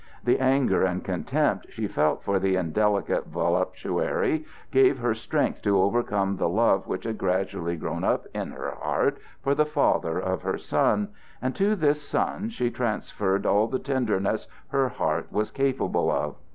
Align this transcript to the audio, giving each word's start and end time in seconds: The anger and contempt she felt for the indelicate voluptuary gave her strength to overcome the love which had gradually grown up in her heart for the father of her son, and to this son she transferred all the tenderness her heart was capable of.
The 0.23 0.39
anger 0.39 0.83
and 0.83 1.03
contempt 1.03 1.67
she 1.69 1.85
felt 1.87 2.23
for 2.23 2.39
the 2.39 2.55
indelicate 2.55 3.27
voluptuary 3.27 4.45
gave 4.71 4.97
her 4.97 5.13
strength 5.13 5.61
to 5.61 5.79
overcome 5.79 6.37
the 6.37 6.49
love 6.49 6.87
which 6.87 7.03
had 7.03 7.19
gradually 7.19 7.75
grown 7.75 8.03
up 8.03 8.25
in 8.33 8.49
her 8.49 8.71
heart 8.81 9.19
for 9.43 9.53
the 9.53 9.63
father 9.67 10.17
of 10.17 10.41
her 10.41 10.57
son, 10.57 11.09
and 11.39 11.55
to 11.55 11.75
this 11.75 12.01
son 12.01 12.49
she 12.49 12.71
transferred 12.71 13.45
all 13.45 13.67
the 13.67 13.77
tenderness 13.77 14.47
her 14.69 14.89
heart 14.89 15.31
was 15.31 15.51
capable 15.51 16.09
of. 16.11 16.35